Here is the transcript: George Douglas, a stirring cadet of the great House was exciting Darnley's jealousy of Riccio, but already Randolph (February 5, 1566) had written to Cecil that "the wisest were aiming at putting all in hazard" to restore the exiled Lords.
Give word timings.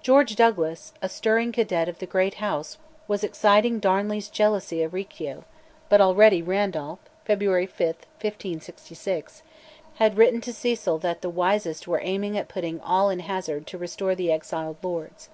George 0.00 0.36
Douglas, 0.36 0.92
a 1.02 1.08
stirring 1.08 1.50
cadet 1.50 1.88
of 1.88 1.98
the 1.98 2.06
great 2.06 2.34
House 2.34 2.78
was 3.08 3.24
exciting 3.24 3.80
Darnley's 3.80 4.28
jealousy 4.28 4.80
of 4.80 4.92
Riccio, 4.94 5.42
but 5.88 6.00
already 6.00 6.40
Randolph 6.40 7.00
(February 7.24 7.66
5, 7.66 7.84
1566) 8.20 9.42
had 9.96 10.16
written 10.16 10.40
to 10.42 10.52
Cecil 10.52 10.98
that 10.98 11.20
"the 11.22 11.28
wisest 11.30 11.88
were 11.88 11.98
aiming 12.00 12.38
at 12.38 12.46
putting 12.46 12.80
all 12.80 13.10
in 13.10 13.18
hazard" 13.18 13.66
to 13.66 13.76
restore 13.76 14.14
the 14.14 14.30
exiled 14.30 14.76
Lords. 14.84 15.30